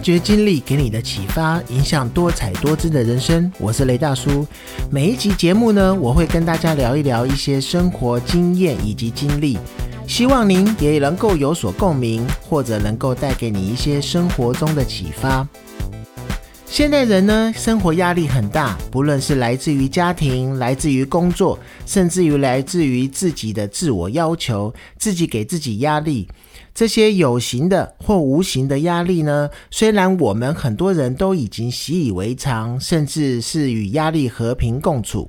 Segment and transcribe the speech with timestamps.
[0.00, 3.50] 觉经历给你的启发，影响多彩多姿的人生。
[3.58, 4.46] 我是雷大叔。
[4.90, 9.58] 每一集节目呢，我会跟大家聊一聊一些生活经验以及经历，
[10.06, 15.46] 希望您也能够有所共鸣，或者能够带给你一些生活中的启发。
[16.70, 26.28] 现代人呢，生活压力很大，不论是来自于家庭、来自于工作，甚至于来自于自己的自我要求，自己给自己压力。
[26.72, 35.28] 这些有形的或无形的压力呢，虽然我们很多人都已经习以为常，甚至是与压力和平共处，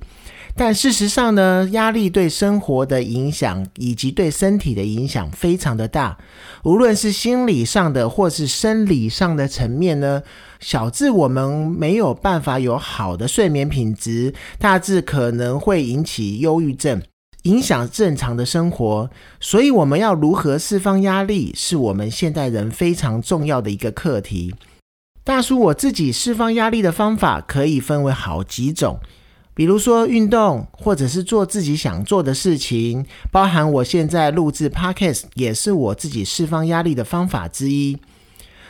[0.54, 6.18] 但事实上呢，压力对生活的影响以及对身体的影响非常的大。
[6.62, 10.22] 无论是心理上的或是生理上的层面呢，
[10.60, 17.02] 小至我们没有办法有好的睡眠品质，大致可能会引起忧郁症。
[17.44, 24.54] 影响正常的生活，所以我们要如何释放压力，是我们现代人非常重要的一个课题。
[25.24, 29.00] 大叔，我自己释放压力的方法可以分为好几种，
[29.54, 37.98] 比如说运动，或者是做自己想做的事情，包含我现在录制 podcast 也是我自己释放压力的方法之一。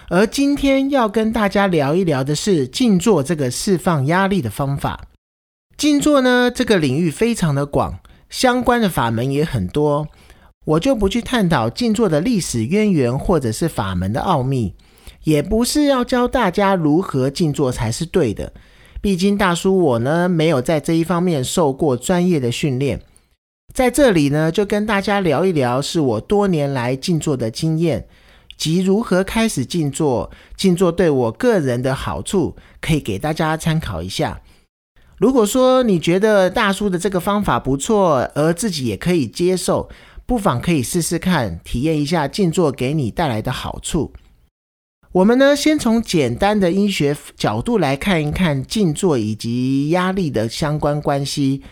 [0.08, 5.06] 而今天要跟大家聊一聊的是静坐这个释放压力的方法。
[5.76, 8.00] 静坐呢，这个领域非常的广。
[8.28, 10.08] 相关的法门也很多，
[10.64, 14.74] 我就不去探讨静坐的历史渊源或者是法门的奥秘，
[15.24, 18.52] 也不是要教大家如何静坐才是对的。
[19.02, 23.02] 毕竟大叔我呢没有在这一方面受过专业的训练，
[23.74, 28.06] 在这里呢就跟大家聊一聊是我多年来静坐的经验
[28.56, 34.40] 及如何开始静坐，静坐对我个人的好处，可以给大家参考一下。
[35.16, 39.88] 如果说你觉得大叔的这个方法不错，而自己也可以接受，
[40.26, 44.12] 不妨可以试试看，体验一下静坐给你带来的好处。
[45.12, 51.62] 我们呢，先从简单的医学角度来看一看静坐以及压力的相关关系。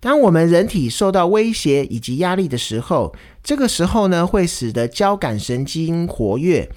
[0.00, 6.70] 当我们人体受到威胁以及压力的时候，这个时候呢，会使得交感神经活跃，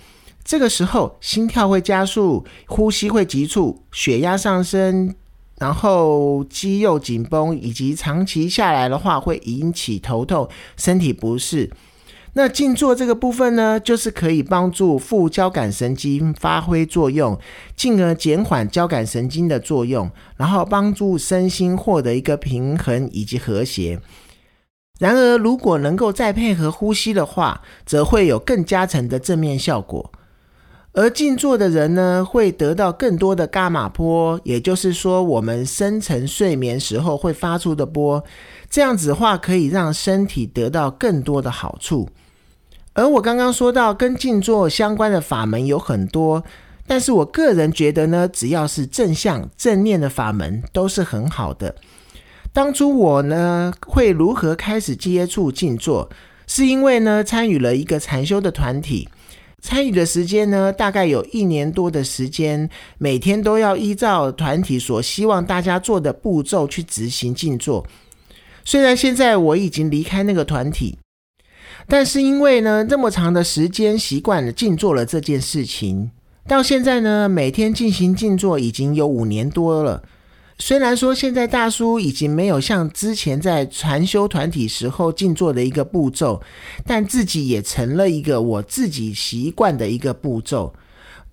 [0.44, 5.16] 这个时候心跳会加速，呼吸会急促，血压上升。
[5.60, 11.70] 然后肌肉紧绷，以及长期下来的话，会引起头痛、身体不适。
[12.34, 17.38] 那静坐这个部分呢，就是可以帮助副交感神经发挥作用，
[17.76, 24.00] 进而减缓交感神经的作用，然后帮助身心获得一个平衡以及和谐。
[25.00, 30.12] 然而，如果能够再配合呼吸的话，则会有更加成的正面效果。
[30.94, 38.24] 而静坐的人呢，会得到更多的伽马波，也就是说，我们深层睡眠时候会发出的波。
[38.70, 42.08] 这样子的话，可以让身体得到更多的好处。
[42.94, 46.44] 而我刚刚说到跟静坐相关的法门有很多，
[46.86, 51.76] 但是我个人觉得呢，只要是正向正念的法门都是很好的。
[52.52, 56.10] 当初我呢，会如何开始接触静坐，
[56.48, 59.08] 是因为呢，参与了一个禅修的团体。
[59.62, 67.86] 参与的时间呢，大概有一年多的时间，每天都要依照团体所希望大家做的步骤去执行静坐。
[68.70, 71.00] 虽然现在我已经离开那个团体，
[71.88, 76.12] 但是因为呢这么长的时间习惯了静坐了这件事情，
[76.48, 80.04] 到现在呢每天进行静坐已经有五年多了。
[80.60, 86.40] 虽然说现在大叔已经没有像之前在禅修团体时候静坐的一个步骤，
[86.86, 90.72] 但自己也成了一个我自己习惯的一个步骤。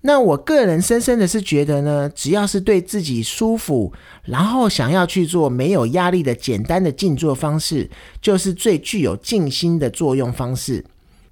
[0.01, 3.91] 那我个人深深的是觉得呢，只要是对自己舒服，
[4.23, 7.89] 然后想要去做没有压力的简单的静坐方式，
[8.21, 10.85] 就是最具有静心的作用方式。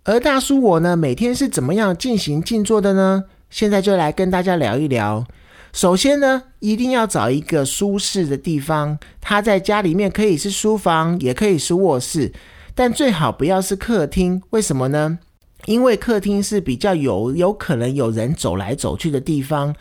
[0.04, 3.26] 而大叔我呢，每天是怎么样进行静坐的呢？
[3.50, 5.26] 现在就来跟大家聊一聊。
[5.72, 8.98] 首先呢，一定要找一个舒适的地方。
[9.22, 12.34] 他在家里面可以是书房，也可以是卧室，
[12.74, 14.42] 但最好不要是客厅。
[14.50, 15.20] 为什么呢？
[15.66, 19.76] 因为客厅是比较有有可能有人走来走去的地方。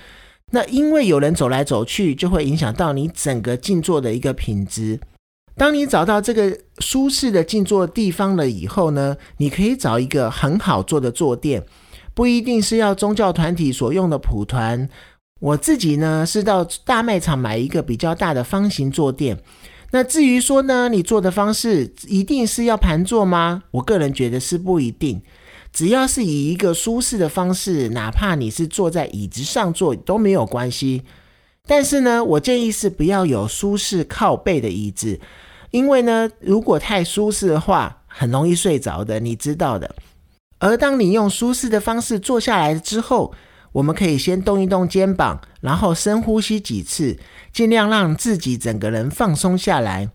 [0.50, 5.00] 那因为有人走来走去，就会影响到你整个静坐的一个品质。
[5.56, 11.64] 当你找到这个舒适的静坐地方了以后呢，你可以找一个很好坐的坐垫，
[12.12, 14.88] 不一定是要宗教团体所用的蒲团。
[15.40, 19.38] 我自己呢是到大卖场买一个比较大的方形坐垫。
[19.90, 23.62] 那至于说呢，你坐的方式一定是要盘坐吗？
[23.72, 25.22] 我个人觉得是不一定。
[25.74, 31.02] 只要是以一个舒适的方式，哪怕你是坐在椅子上坐都没有关系。
[31.66, 35.18] 但是呢，我建议是不要有舒适靠背的椅子，
[35.72, 39.96] 因为呢，如果太舒适的话，很容易睡着的，你知道的。
[40.60, 43.34] 而当你用舒适的方式坐下来之后，
[43.72, 47.18] 我们可以先动一动肩膀，然后深呼吸几次，
[47.52, 50.08] 尽量让自己整个人放松下来。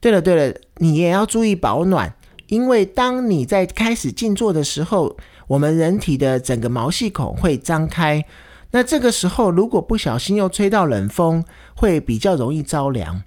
[0.00, 2.15] 对了对了，你也要注意保暖，
[2.48, 5.16] 因为当你在开始静坐的时候，
[5.48, 8.24] 我们人体的整个毛细孔会张开，
[8.70, 11.44] 那这个时候如果不小心又吹到冷风，
[11.74, 13.22] 会比较容易着凉。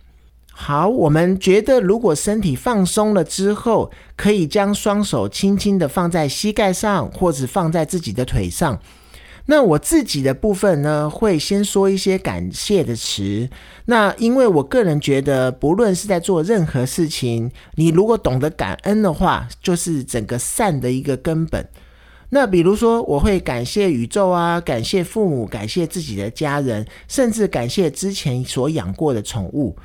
[0.52, 8.78] 好，我们觉得如果身体放松了之后，可以将双手轻轻的放在膝盖上，或者放在自己的腿上。
[9.52, 13.50] 那我自己的部分呢，会先说一些感谢的词。
[13.86, 21.68] 那因为我个人觉得，不论是在做任何事情，你如果懂得感恩的话，就是整个善的一个根本。
[22.30, 29.76] 那比如说，我会感谢宇宙啊，感谢父母，感谢自己的家人，甚至感谢之前所养过的宠物。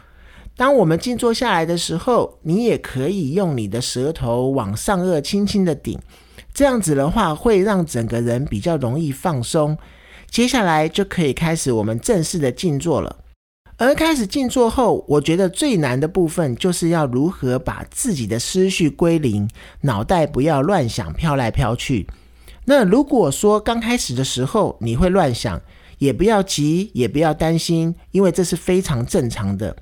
[0.59, 5.99] 当我们静坐下来的时候，你也可以用你的舌头往上颚轻轻的顶，
[6.55, 9.77] 这样子的话会让整个人比较容易放松。
[10.31, 13.17] 接下来就可以开始我们正式的静坐了。
[13.77, 22.07] 而开始静坐后，我觉得最难的部分就是要如何把自己的思绪归零，脑袋不要乱想飘来飘去。
[22.67, 25.61] 那如果说刚开始的时候你会乱想，
[25.99, 29.77] 也不要急，也不要担心，因为这是非常正常的。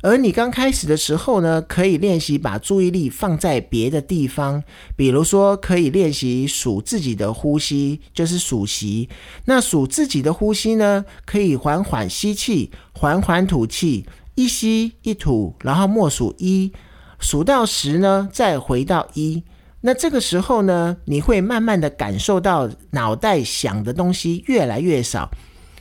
[0.00, 4.62] 而你刚开始的时候呢，可以练习把注意力放在别的地方，
[4.94, 9.08] 比如说可以练习数自己的呼吸，就是数息。
[9.46, 14.06] 那数自己的呼吸呢，可以缓缓吸气，缓缓吐气，
[14.36, 16.72] 一吸一吐，然后默数一，
[17.18, 19.42] 数到十呢，再回到一。
[19.80, 25.28] 那这个时候呢，你会慢慢的感受到脑袋想的东西越来越少。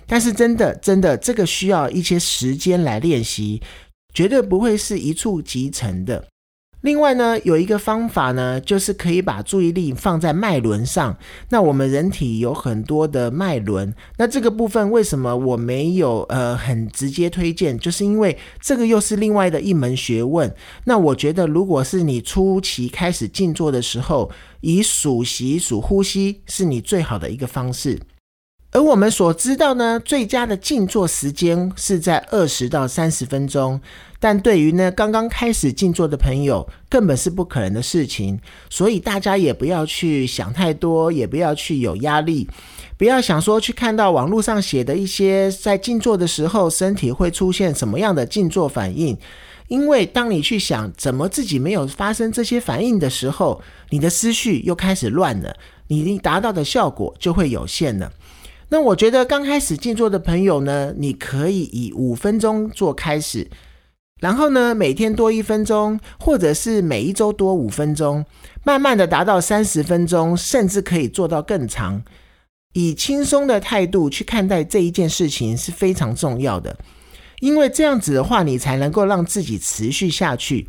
[0.10, 3.62] 但是真的，真的，这个需要一些时间来练习。
[4.18, 6.26] 绝对不会是一触即成的。
[6.82, 11.16] 另外呢，有一个方法呢，就是可以把注意力放在脉轮上。
[11.50, 17.78] 那我们人体有很多的脉轮，那这个部分为什么我没有呃很直接推荐？
[17.78, 20.52] 就是因为这个又是另外的一门学问。
[20.86, 24.32] 那我觉得，如果是你初期开始静坐的时候，
[24.62, 28.00] 以数息数呼吸是你最好的一个方式。
[28.74, 33.80] 而我们所知道呢，最佳的静坐时间是在二十到三十分钟。
[34.20, 38.40] 但对于呢刚刚开始静坐的朋友，根本是不可能的事情。
[38.70, 42.48] 所以大家也不要去想太多，也不要去有压力，
[42.98, 49.18] 不要想说去看到网络上写的一些在静坐的时候身体会出现什么样的静坐反应。
[49.68, 55.56] 因为当你去想怎么自己没有发生这些反应的时候，你的思绪又开始乱了，
[55.90, 58.12] 你达到的效果就会有限了。
[58.70, 63.48] 那我觉得刚开始静坐的朋友呢，你可以以五分钟做开始。
[64.20, 68.26] 然后呢，每天多一分钟，或者是每一周多五分钟，
[68.64, 72.02] 慢慢的达到三十分钟，甚至可以做到更长。
[72.74, 76.78] 以轻松的态度去看待这一件事情是非常重要的，
[77.40, 80.68] 因为这样子的话，你才能够让自己持续下去。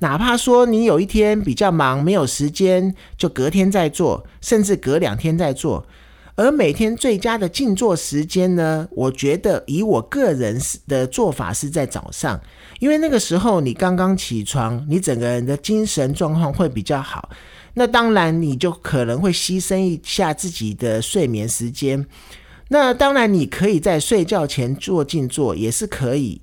[0.00, 5.86] 哪怕说你有一天比较忙，没有时间，就隔天再做，甚至隔两天再做。
[6.38, 8.86] 而每天最佳的静坐时间呢？
[8.92, 12.40] 我觉得以我个人的做法是在早上，
[12.78, 17.28] 因为那个时候你刚刚起床，你整个人的精神状况会比较好。
[17.74, 22.06] 那当然，你就可能会牺牲一下自己的睡眠时间。
[22.68, 26.40] 那当然，你可以在睡觉前做静坐，也是可以。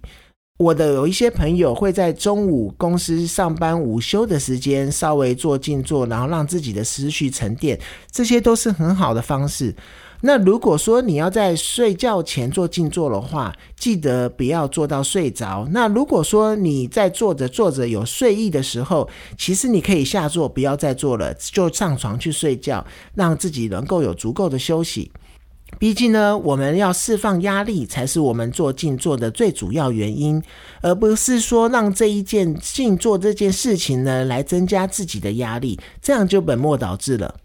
[0.57, 7.77] 我的有一些朋友会在中午公司上班午休的时间稍微做静坐，然后让自己的思绪沉淀，
[8.09, 9.75] 这些都是很好的方式。
[10.21, 15.67] 那如果说你要在睡觉前做静坐的话，记得不要做到睡着。
[15.71, 22.83] 那如果说你在坐着坐着有睡意的时候，其实你可以下坐，不要再做了，就上床去睡觉，
[23.13, 25.11] 让自己能够有足够的休息。
[25.77, 30.41] 毕竟呢，我们要释放压力，才是我们做静坐的最主要原因，
[30.81, 37.35] 而不是说让这一件静坐这件事情呢来增加自己的压力，这样就本末倒置了。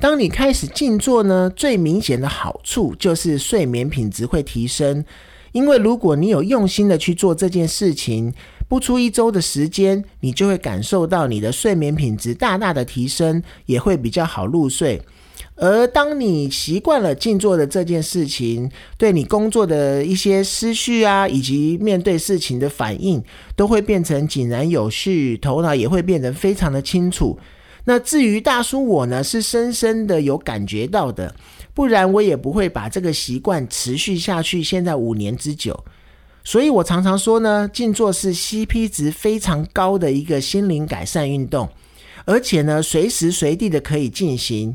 [0.00, 5.04] 当你开始静坐呢，最明显的好处就是睡眠品质会提升，
[5.52, 8.32] 因为如果你有用心的去做这件事情，
[8.68, 15.00] 不出一周的时间，你就会感受到你的睡眠品质大大的提升，也会比较好入睡。
[15.56, 18.68] 而当你习惯了静坐的这件事情，
[18.98, 23.22] 对你工作的一些思绪啊，以及面对事情的反应，
[23.54, 27.38] 都会变成井然有序，头脑也会变得非常的清楚。
[27.84, 31.32] 那至于大叔我呢，是深深的有感觉到的，
[31.72, 35.84] 不然我也不会把这个习惯持续下去，现在五年之久。
[36.42, 41.68] 所以我常常说呢，静坐是 CP 值非常高的一个心灵改善运动，
[42.24, 44.74] 而且呢，随时随地的可以进行。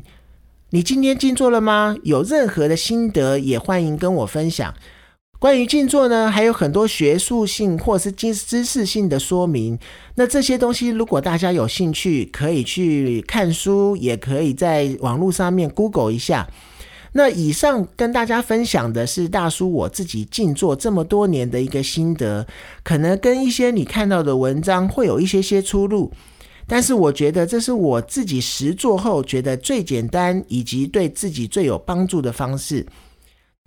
[0.72, 1.96] 你今天静坐了吗？
[2.04, 4.72] 有任何的心得，也欢迎跟我分享。
[5.40, 9.76] 关于静坐呢，还有很多学术性或是知识性的说明。
[10.14, 16.48] 那这些东西，如果大家有兴趣，可以去看书，也可以在网络上面 Google 一下。
[17.14, 22.46] 那以上跟大家分享的是大叔我自己静坐这么多年的一个心得，
[22.84, 26.12] 可能跟一些你看到的文章会有一些些出入。
[26.72, 32.86] 但是我觉得这是我自己实做后觉得最简单以及对自己最有帮助的方式。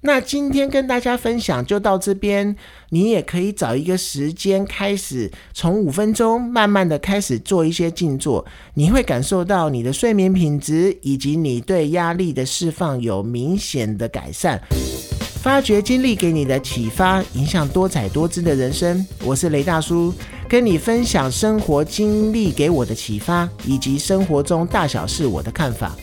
[0.05, 2.55] 那今天跟大家分享就到这边，
[2.91, 14.61] 你也可以找一个时间开始，从五分钟慢慢的开始做一些静坐，你会感受到你的睡眠品质以及你对压力的释放有明显的改善。
[15.41, 19.05] 发掘经历给你的启发，影响多彩多姿的人生。
[19.25, 20.13] 我是雷大叔，
[20.53, 25.97] 跟你分享生活经历给我的启发，以及生活中大小事我的看法。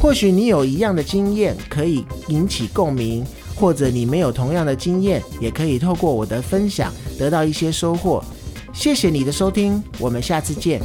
[0.00, 3.22] 或许你有一样的经验，可以引起共鸣；
[3.54, 8.24] 或者你没有同样的经验，也可以透过我的分享得到一些收获。
[8.72, 10.80] 谢谢你的收听，我们下次见。